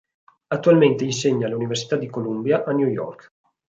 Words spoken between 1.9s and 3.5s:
di Columbia a New York.